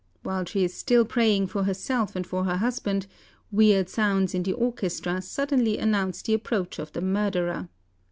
While 0.23 0.45
she 0.45 0.63
is 0.63 0.73
still 0.73 1.05
praying 1.05 1.45
for 1.45 1.65
herself 1.65 2.15
and 2.15 2.25
for 2.25 2.43
her 2.45 2.57
husband, 2.57 3.05
weird 3.51 3.87
sounds 3.87 4.33
in 4.33 4.41
the 4.41 4.53
orchestra 4.53 5.21
suddenly 5.21 5.77
announce 5.77 6.23
the 6.23 6.33
approach 6.33 6.79
of 6.79 6.91
the 6.93 7.01
murderer. 7.01 7.69